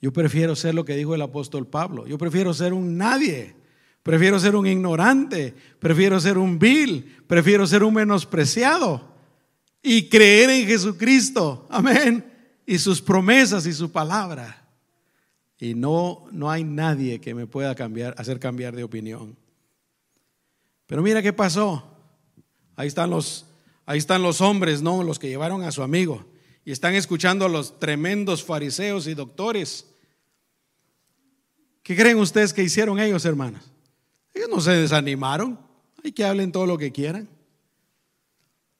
[0.01, 2.05] Yo prefiero ser lo que dijo el apóstol Pablo.
[2.05, 3.55] Yo prefiero ser un nadie.
[4.03, 5.53] Prefiero ser un ignorante.
[5.79, 7.15] Prefiero ser un vil.
[7.27, 9.15] Prefiero ser un menospreciado.
[9.81, 11.67] Y creer en Jesucristo.
[11.69, 12.25] Amén.
[12.65, 14.67] Y sus promesas y su palabra.
[15.59, 19.35] Y no, no hay nadie que me pueda cambiar, hacer cambiar de opinión.
[20.87, 21.83] Pero mira qué pasó.
[22.75, 23.45] Ahí están los,
[23.85, 25.03] ahí están los hombres, ¿no?
[25.03, 26.25] Los que llevaron a su amigo.
[26.65, 29.85] Y están escuchando a los tremendos fariseos y doctores.
[31.83, 33.71] ¿Qué creen ustedes que hicieron ellos, hermanos?
[34.33, 35.59] Ellos no se desanimaron.
[36.03, 37.29] Hay que hablen todo lo que quieran.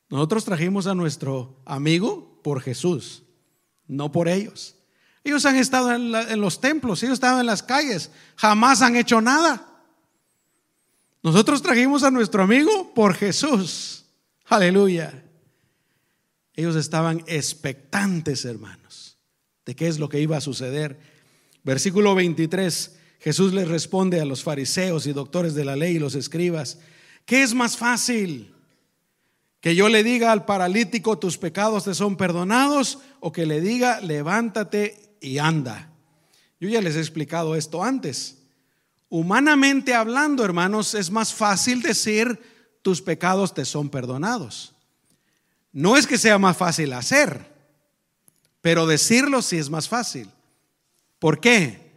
[0.10, 3.24] Nosotros trajimos a nuestro amigo por Jesús,
[3.88, 4.76] no por ellos.
[5.24, 9.77] Ellos han estado en, los templos, ellos estaban en las calles, jamás han hecho nada.
[11.28, 14.06] Nosotros trajimos a nuestro amigo por Jesús.
[14.46, 15.26] Aleluya.
[16.54, 19.18] Ellos estaban expectantes, hermanos,
[19.66, 20.98] de qué es lo que iba a suceder.
[21.66, 26.16] Versículo 23, Jesús les responde a los fariseos y doctores de la ley y los
[26.16, 26.80] escribas,
[27.26, 28.56] ¿qué es más fácil?
[29.60, 34.00] Que yo le diga al paralítico, tus pecados te son perdonados, o que le diga,
[34.00, 35.92] levántate y anda.
[36.62, 38.38] Yo ya les he explicado esto antes.
[39.10, 42.40] Humanamente hablando, hermanos, es más fácil decir
[42.82, 44.74] tus pecados te son perdonados.
[45.72, 47.54] No es que sea más fácil hacer,
[48.62, 50.30] pero decirlo sí es más fácil.
[51.20, 51.92] ¿Por qué?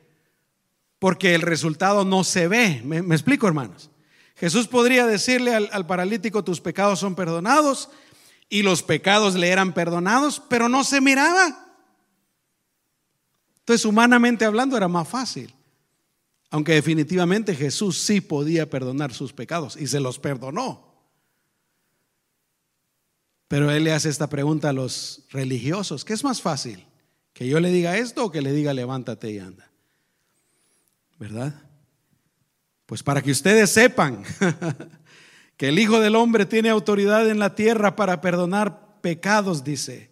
[0.98, 2.82] Porque el resultado no se ve.
[2.84, 3.90] ¿Me, explico, hermanos?
[4.36, 7.90] Jesús podría decirle al, al paralítico, tus pecados son perdonados,
[8.48, 11.66] y los pecados le eran perdonados, pero no se miraba.
[13.61, 15.54] Entonces, humanamente hablando, era más fácil.
[16.51, 20.90] Aunque definitivamente Jesús sí podía perdonar sus pecados y se los perdonó.
[23.46, 26.86] Pero él le hace esta pregunta a los religiosos, ¿qué es más fácil?
[27.32, 29.70] ¿Que yo le diga esto o que le diga levántate y anda?
[31.18, 31.55] ¿Verdad?
[32.86, 34.24] Pues para que ustedes sepan
[35.57, 40.09] que el Hijo del Hombre tiene autoridad en la tierra para perdonar pecados, dice.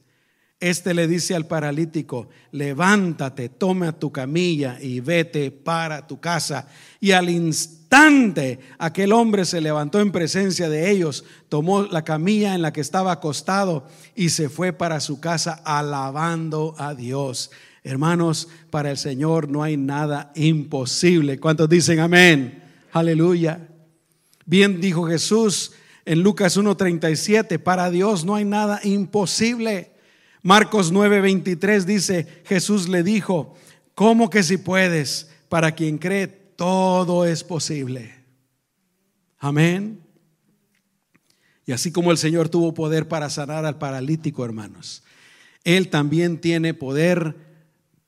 [0.60, 6.66] Este le dice al paralítico, levántate, toma tu camilla y vete para tu casa.
[6.98, 12.62] Y al instante aquel hombre se levantó en presencia de ellos, tomó la camilla en
[12.62, 13.86] la que estaba acostado
[14.16, 17.52] y se fue para su casa alabando a Dios.
[17.84, 21.38] Hermanos, para el Señor no hay nada imposible.
[21.38, 22.64] ¿Cuántos dicen amén?
[22.90, 23.68] Aleluya.
[24.44, 25.72] Bien dijo Jesús
[26.04, 29.92] en Lucas 1.37, para Dios no hay nada imposible.
[30.48, 33.54] Marcos 9:23 dice, Jesús le dijo,
[33.94, 35.28] ¿cómo que si puedes?
[35.50, 38.14] Para quien cree, todo es posible.
[39.38, 40.02] Amén.
[41.66, 45.02] Y así como el Señor tuvo poder para sanar al paralítico, hermanos,
[45.64, 47.36] Él también tiene poder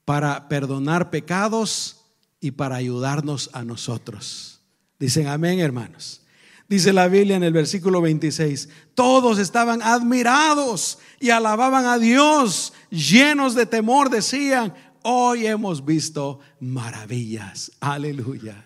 [0.06, 2.06] para perdonar pecados
[2.40, 4.62] y para ayudarnos a nosotros.
[4.98, 6.22] Dicen amén, hermanos.
[6.70, 13.56] Dice la Biblia en el versículo 26, todos estaban admirados y alababan a Dios, llenos
[13.56, 17.72] de temor, decían, hoy hemos visto maravillas.
[17.80, 18.64] Aleluya.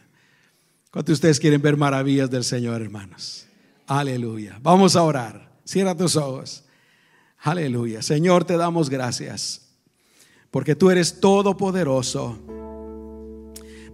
[0.91, 3.47] ¿Cuántos de ustedes quieren ver maravillas del Señor, hermanos?
[3.87, 4.59] Aleluya.
[4.61, 5.51] Vamos a orar.
[5.65, 6.63] Cierra tus ojos.
[7.39, 8.03] Aleluya.
[8.03, 9.63] Señor, te damos gracias
[10.51, 12.39] porque tú eres todopoderoso.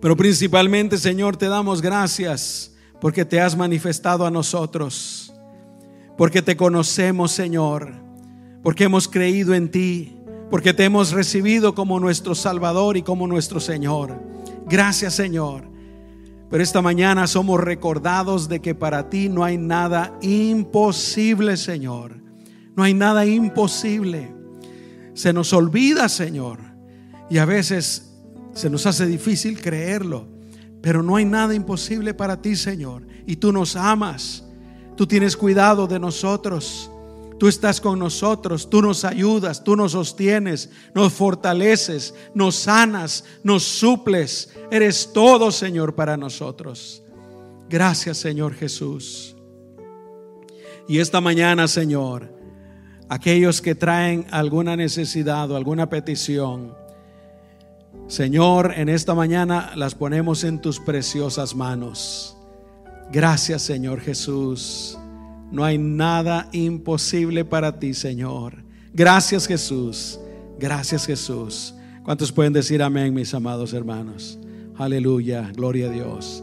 [0.01, 2.70] Pero principalmente, Señor, te damos gracias
[3.01, 5.33] porque te has manifestado a nosotros,
[6.17, 7.93] porque te conocemos, Señor,
[8.63, 10.17] porque hemos creído en ti,
[10.51, 14.21] porque te hemos recibido como nuestro Salvador y como nuestro Señor.
[14.67, 15.71] Gracias, Señor.
[16.51, 22.21] Pero esta mañana somos recordados de que para ti no hay nada imposible, Señor.
[22.77, 24.35] No hay nada imposible.
[25.15, 26.59] Se nos olvida, Señor.
[27.31, 28.13] Y a veces
[28.53, 30.27] se nos hace difícil creerlo.
[30.83, 33.07] Pero no hay nada imposible para ti, Señor.
[33.27, 34.45] Y tú nos amas.
[34.97, 36.91] Tú tienes cuidado de nosotros.
[37.41, 43.63] Tú estás con nosotros, tú nos ayudas, tú nos sostienes, nos fortaleces, nos sanas, nos
[43.63, 44.55] suples.
[44.71, 47.03] Eres todo, Señor, para nosotros.
[47.67, 49.35] Gracias, Señor Jesús.
[50.87, 52.31] Y esta mañana, Señor,
[53.09, 56.75] aquellos que traen alguna necesidad o alguna petición,
[58.11, 62.37] Señor, en esta mañana las ponemos en tus preciosas manos.
[63.13, 64.99] Gracias, Señor Jesús.
[65.53, 68.65] No hay nada imposible para ti, Señor.
[68.93, 70.19] Gracias, Jesús.
[70.59, 71.73] Gracias, Jesús.
[72.03, 74.41] ¿Cuántos pueden decir amén, mis amados hermanos?
[74.77, 76.43] Aleluya, gloria a Dios.